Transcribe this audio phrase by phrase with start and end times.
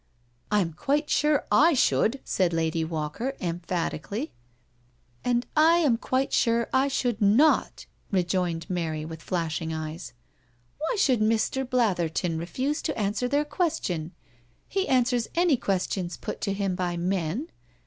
[0.19, 4.31] '*'' I am quite sure / should," said Lady Walker emphatically."
[5.23, 10.13] And I am quite sure / should not^ rejoined Mary, with flashing eyes.
[10.47, 11.63] *' Why should Mr.
[11.69, 14.13] Blatherton re fuse to answer their question?
[14.67, 17.51] He answers any ques tions put to him by men.